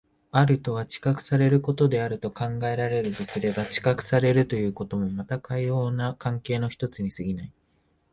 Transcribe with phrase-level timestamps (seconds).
[0.31, 7.51] あるとは知覚されることであると考えられるとすれば、知覚されるということもまたかような関係の一つに過ぎない。